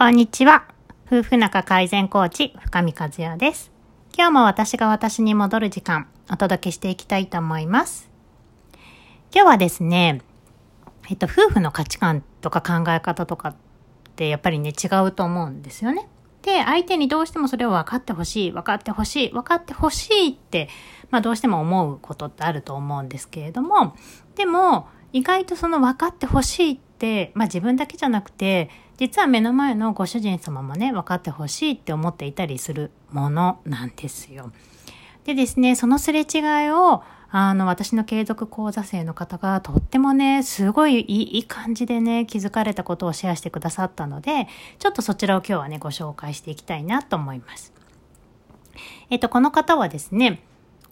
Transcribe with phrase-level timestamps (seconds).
[0.00, 0.64] こんにちは。
[1.08, 3.70] 夫婦仲改善コーチ、深見和代です。
[4.16, 8.08] 今日も私が私に戻る時間、お届けしていきたいと思います。
[9.30, 10.22] 今日はですね、
[11.10, 13.54] えっと、夫婦の価値観とか考え方とかっ
[14.16, 16.08] てやっぱりね、違うと思うんですよね。
[16.40, 20.70] で、相手にどうしてもそれを分かってほしい、分かってほしい、分かってほしいって、
[21.10, 23.94] まあどうしても思うことってあると思うんですけれども、
[24.34, 28.70] でも、意外とその分かってほしいって、まあ自分だけじゃなくて、
[29.00, 34.52] 実は目の前のご主人様もね、分かってほしいって思っていたりするものなんですよ。
[35.24, 47.72] でですね、そのすれ違いを、あの、私の継続講座生の方がとってもね、すごいいい感じでね、気づかれたことをシェアしてくださったので、ちょっとそちらを今日はね、ご紹介していきたいなと思います。
[49.08, 50.42] えっと、この方はですね、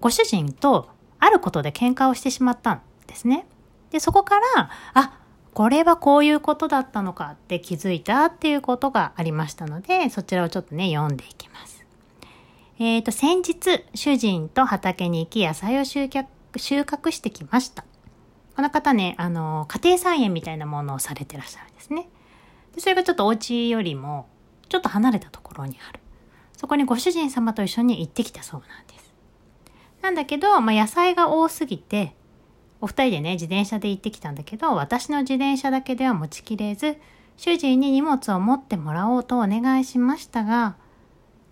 [0.00, 0.88] ご主人と
[1.20, 3.46] あることで喧嘩をしてしまったんですね。
[3.90, 5.21] で、そこから、あ、
[5.54, 11.84] これはこういうことだったのかって気づいたっていうことがありましたので、そちらをちょっとね、読んでいきます。
[12.78, 16.26] えっ、と、先日、主人と畑に行き野菜を収穫
[16.56, 17.84] 収穫してきました。
[18.56, 22.08] この方ね、あの、家庭菜園みたいなものをされてらっしゃるんですね。
[22.74, 24.26] でそれがちょっとお家よりも、
[24.68, 26.00] ちょっと離れたところにある。
[26.56, 29.12] そこにご主人様と一緒に行ってきたそうなんです。
[30.02, 32.14] なんだけど、まあ、野菜が多すぎて、
[32.82, 36.98] お二人でね、自転車で行ってきたんだけど、私の自転車だけでは持ちきれず、
[37.36, 40.74] 主人に荷物を持ってもらおうとお願いしましたが、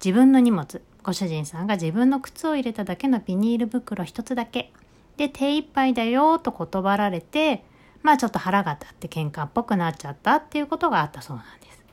[0.04, 4.72] 自分の荷物、ご主人さんが自分の靴を入れただけのビニール袋一つだけ、
[5.18, 7.64] で、手一杯だよと断られて、
[8.02, 11.84] まあちょっと腹が立って喧嘩っぽくなっちゃったっていうことがあったそうなんです。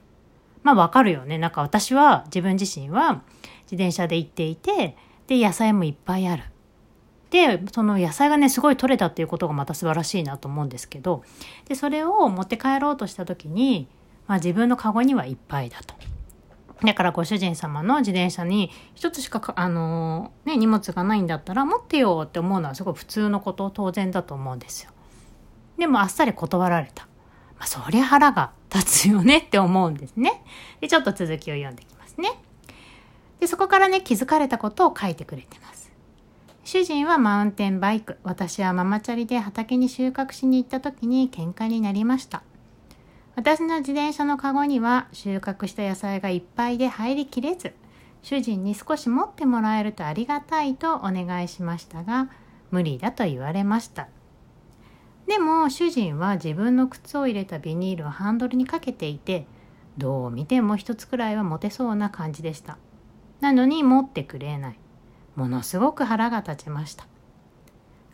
[0.64, 1.38] まあわかるよね。
[1.38, 3.22] なんか私は、自分自身は
[3.66, 6.44] 自転車で行っていて、で、野菜もいっぱいある。
[7.30, 11.24] で、その野菜がね、すごい取れたっていうことがまた素晴らしいなと思うんですけど、
[11.68, 13.88] で、それを持って帰ろうとした時に、
[14.28, 15.96] まあ自分のカゴにはいっぱいだと。
[16.84, 24.92] だからご主人様の自転車に一つしかかあのーね、荷物がないんだったら持ってよって思うのはすごい普通のこと当然だと思うんですよ。
[25.78, 27.08] でもあっさり断られた。
[27.58, 30.44] まあそりゃ腹が立つよね って思うんですね。
[30.80, 32.40] で、ちょっと続きを読んできますね。
[33.40, 35.77] で、そこからね、気づかれたことを書いてくれてます。
[36.70, 42.44] 主人はマウンテンバイク、私はママチャリで畑に収穫しに行った時に喧嘩になりました。
[43.38, 47.74] 私の自転車のカゴには収穫した野菜がいっぱいで入りきれず、
[48.22, 52.30] 主人に少し持ってもらえるとありがたいとお願いしましたが、
[52.70, 54.10] 無理だと言われました。
[55.26, 59.48] でも主人は自分の靴を入れたビニールをハンドルにかけていて、
[59.98, 62.78] どう見ても一つくらいは持てそうな感じでした。
[63.40, 64.80] なのに持ってくれない。
[65.38, 67.06] ものすごく腹が立ちました。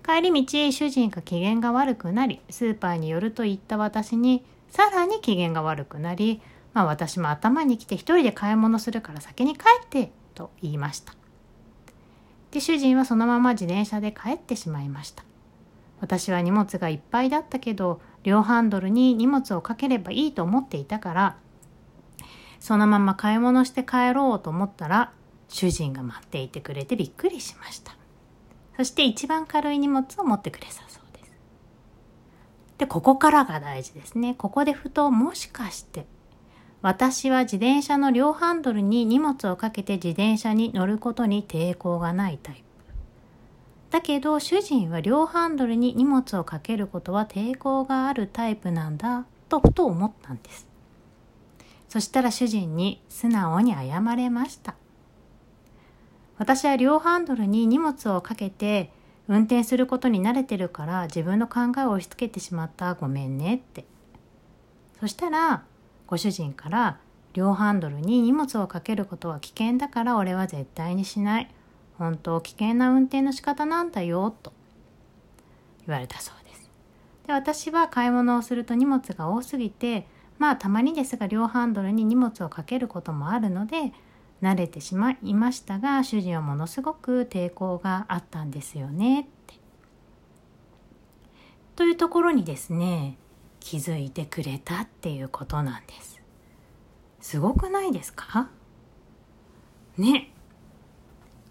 [0.05, 6.41] 帰り道、主人が機嫌が悪くなり、スーパーに寄ると言った私に、さらに機嫌が悪くなり、
[6.73, 11.13] まあ私も頭に来て一人で買い物するから先に帰って、と言いました。
[12.51, 15.23] で、主人はそのまま自転車で帰ってしまいました。
[16.01, 21.37] 私は荷物がいっぱいだったけど、両ハンドルに荷物をかければいいと思っていたから、
[22.59, 25.13] そのまま買い物して帰ろうと思ったら、
[25.53, 27.95] 主人が待っていてくれてびっくりしました。
[28.75, 31.31] そして一番軽い荷物を持ってくれたそうです。
[32.79, 34.33] で、ここからが大事ですね。
[34.33, 36.07] ここでふともしかして、
[36.81, 42.61] 私は自転車の両ハンドルに荷物をかけて自転車に乗ることに抵抗がないタイプ。
[43.91, 50.67] だけど主人は両ハンドルに荷物をかけることは抵抗があるタイプなんだとふと思ったんです。
[51.89, 54.73] そしたら主人に素直に謝れました。
[56.43, 58.91] 私は両ハンドルに荷物をかけて
[59.29, 63.85] 運転することに慣れてるから自分の考えを押し付けてしまったごめんねって。
[64.99, 65.63] そしたら
[66.05, 66.99] ご主人から
[67.31, 71.49] 両ハンドルに荷物をかけることは危険だから俺は絶対にしない。
[71.97, 74.51] 本当危険な運転の仕方なんだよと
[75.87, 76.69] 言われたそうです。
[77.25, 80.05] で私は買い物をすると荷物が多すぎて
[80.39, 83.93] まあたまにですが両ハンドルに荷物をかけることもあるので
[84.43, 89.55] 慣れてしまいましたが主人はものすごく抵抗があったんですよねって。
[91.77, 93.17] というところにですね
[93.61, 96.21] 気づいてくれたっていうことなんです。
[97.21, 98.49] すごくないですか？
[99.97, 100.33] ね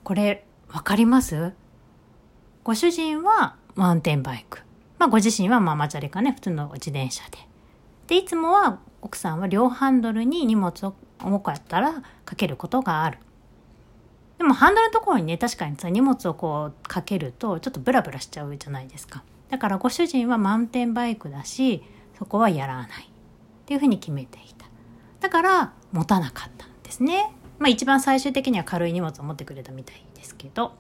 [0.05, 1.55] これ分かります？
[2.63, 4.61] ご主人はマウンテンバイク。
[4.99, 7.39] まあご自身はママチャリかね普通の自転車で。
[8.07, 13.19] でいつもは奥さんは両ハンドルに荷物を重かったらかけることがある。
[14.39, 19.23] でもハンドルのところにね確かにさ荷物をこうかけるとちょっとブラブラしちゃうじゃないですか。
[19.51, 21.83] だからご主人はマウンテンバイクだし
[22.19, 23.09] そこはやらないっ
[23.67, 24.67] ていうふうに決めていた。
[25.21, 27.33] だから持たなかったんですね。
[27.59, 30.73] まあ一番最終的には軽い荷物を持ってくれたみたいですけど。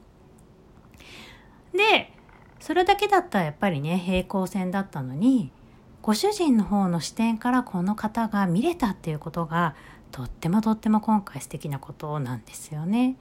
[1.72, 2.12] で、
[2.60, 5.50] それだけだったらやっぱりね、平行線だったのに、
[6.02, 9.74] ご主人の方の視点からこの方が見れたっていうことが
[10.12, 13.16] とってもとっても今回素敵なことなんですよね。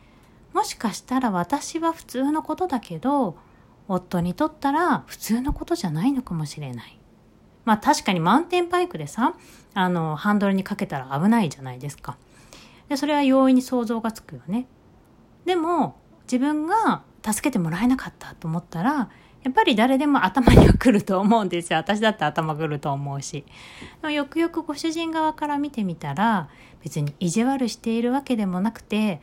[0.54, 3.38] もしかしたら私は普通のことだけど
[3.88, 7.00] 夫にとったら普通のことじゃないのかもしれない。
[7.66, 9.36] まあ確かにマウンテンバイクでさ、
[9.74, 12.18] あの、ハンドルにかけたら危ないじゃないですか。
[12.90, 14.68] で、それは容易に想像がつくよね。
[15.46, 19.10] でも、自分が助けてもらえなかったと思ったら、
[19.44, 21.80] やっぱり誰でも頭には来ると思うんですよ。
[21.80, 23.44] 私だって頭来ると思うし。
[24.04, 26.50] よくよくご主人側から見てみたら、
[26.84, 29.22] 別に意地悪しているわけでもなくて、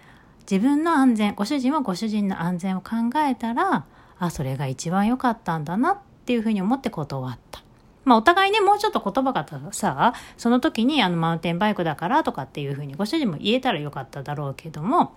[0.51, 3.85] 自分の安全、ご主人はご主人の安全を考えたら、
[4.19, 7.63] あ、それが一番良かったんだなっていうふうに思って断った。
[8.05, 15.13] まあお互いね、もうちょっと言葉がさ、その時にあのマウンテンバイクだからとかっていうふうにご主人も言えたらよかっただろうけども、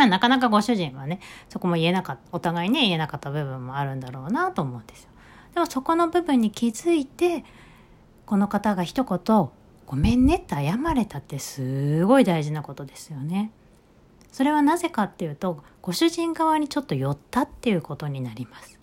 [0.00, 1.20] まあなかなかご主人はね、
[1.50, 5.10] そこも言えなかった、お互いね、言えなかった部分もあるんだろうなと思うんですよ。
[5.52, 7.44] でもそこの部分に気づいて、
[8.24, 9.48] この方が一言、
[9.84, 13.50] ごめんねって謝れたってすごい大事なことですよね。
[14.32, 18.78] それはなぜかっていうと、ご主人側にちょっと寄ったっていうことになります。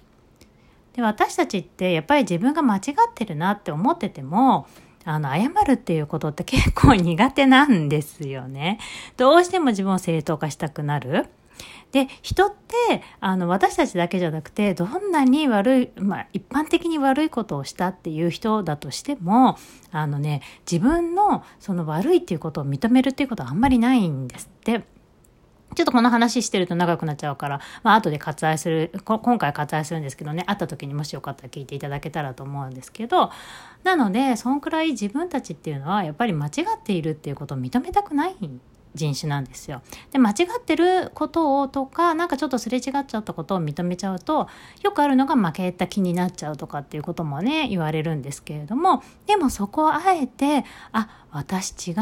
[0.93, 2.83] で私たちってやっぱり自分が間違っ
[3.15, 4.67] てるなって思ってても、
[5.07, 8.77] あの、謝るっていうことって結構苦手なんですよね。
[9.15, 11.27] どうしても自分を正当化したくなる。
[11.93, 19.57] で、人って、あの、私たちだけじゃなくて、どんなに悪い、まあ、一般的に悪いことをしたっていう人だとしても、
[19.91, 24.96] あのね、自分のその悪いっていうことを認めるっていうことはあんまりないんですって。
[25.77, 33.29] ちょっとこの話してると長くなっちゃうから、まあ後で割愛する、今回割愛するんですけどね、会った時にもしよかったら聞いていただけたらと思うんですけど、
[33.83, 38.35] なので、そんくらい自分たちっていうのはやっぱり間違っているっていうことを認めたくない
[38.95, 39.81] 人種なんですよ。
[40.11, 44.47] で、間違ってることをとか、なんかちょっとすれ違っちゃったことを認めちゃうと、
[44.83, 51.95] よくあるのが負けた気になっちゃうとかっていうこともね、言われるんですけれども、でもそこをあえて、あ、私違う、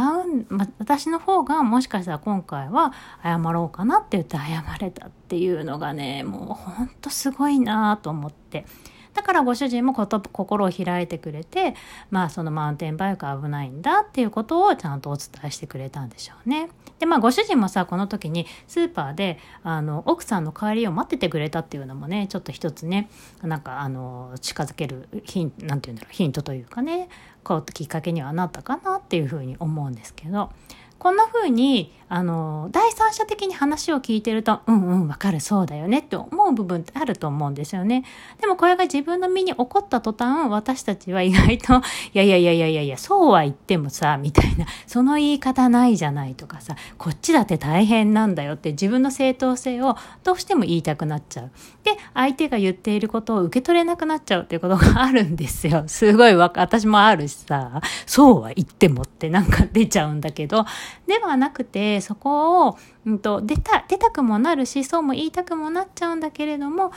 [0.50, 2.94] ま、私の方がもしかしたら今回は
[3.24, 8.66] 謝ろうかなって言って謝れたっていうのがね、もうほんとすごいなと思って。
[9.16, 11.74] だからご主人もこと心を開いてくれて、
[12.12, 16.70] まあそのマウンテンバイク危ないんだっていうことをちゃんとお伝えしてくれたんでしょうね。
[17.00, 23.10] で、まあご主人もさ、この時にスーパーで、あの、奥さんの帰りを待っててくれたっていうのもね、ちょっと一つね、
[23.42, 27.08] なんかあの、近づけるヒント、なんて言うんだろう、ヒントというかね、
[27.44, 30.52] こうきっかけにはなったかなっていうふうに思うんですけど、
[31.00, 38.06] こんな風に、あの、第三者的に話を聞いてると、うんうん、わかる、そうだよねって思う部分ってあると思うんですよね。
[38.40, 41.82] でもこれが自分の身に起こった途端、私たちは意外と、い
[42.14, 51.52] やいやいやいやいやいや、そうは言ってもさ、みたいな、その言い方ないじゃないとかさ、こっちだって大変なんだよって自分の正当性をどうしても言いたくなっちゃう。
[51.84, 55.84] で、相手が言っていることを受け取れなくなっちゃうっていうことがあるんですよ。
[55.88, 60.66] すごいわ私もあるしさ、そうは言ってもってなんか出ちゃうんだけど、
[61.08, 66.92] ではなくて、そこを、うんと、出た、出たくもなるし、そうも言いたくもなっちゃうんだけれども、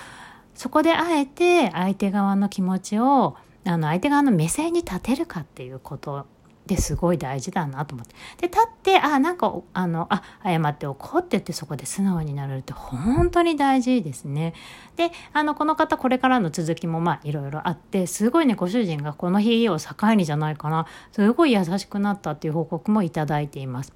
[0.55, 6.26] そこであえて相手側の気持ちを、あの、相手側の目線に立てるかっていうこと
[6.68, 8.14] ですごい大事だなと思って。
[8.36, 14.54] で、立って、あ、なんか、あの、あ、謝っておこうってってそこで素直になれるって本当に大事ですね。
[14.94, 23.92] で、あの、この方これからの続きもまあいろいろあって、すごいね、ご主人がこの日を境にじゃないかな、すごい優しくなったっていう報告もいただいています。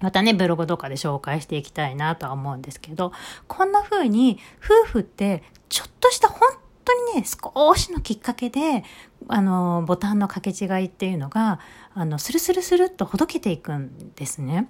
[0.00, 3.12] またね、ブログとかで紹介していきたいなとは思うんですけど、
[3.46, 6.40] こんな風に夫婦ってちょっとした本
[6.84, 8.84] 当にね、少しのきっかけで、
[9.28, 11.60] あの、ボタンの掛け違いっていうのが、
[11.94, 14.68] あの、スルスルスルっとほどけていくんですね。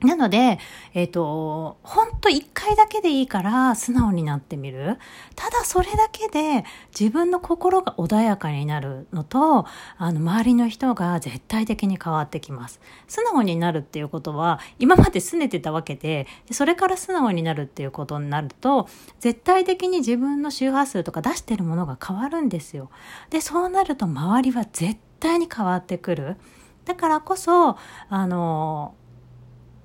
[0.00, 0.58] なので、
[0.92, 4.98] えっ、ー、と、ほんと一回だけでいいから素直になってみる。
[5.34, 6.64] ただそれだけで
[6.98, 12.80] 自分の心が穏やかになるのと、あの、周りの人が絶対的に変わってきます。
[13.08, 18.88] 素直になるっていうことは、今まで拗ねてたわけで、それから素直になるっていうことになると、
[19.20, 22.90] 絶対的に自分の周波数とか出してるものが変わるんですよ。
[23.30, 26.36] で、そうなると周りは絶対に変わってくる。
[26.84, 27.76] だからこそ、
[28.08, 28.94] あの、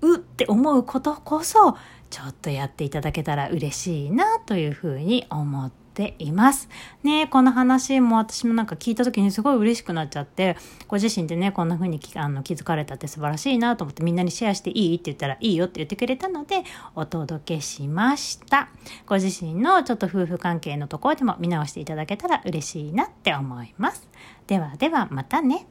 [0.01, 1.77] うって思うことこそ
[2.09, 6.69] ちょっとやっていただけたら嬉しいなというふうに思っています。
[7.03, 14.95] ねこの話も私もなんか聞いた時にすごい嬉しくなっちゃって、ご自身でね、こんな風にあの気づかれたって素晴らしいなと思ってみんなにシェアしていい？
[14.95, 16.63] って言ったらいいよって言ってくれたので、
[16.95, 18.69] お届けしました。
[19.05, 24.09] ご自身のちょっと夫婦関係のところでも見直していただけたら嬉しいなって思います。
[24.47, 25.67] ではではまたね。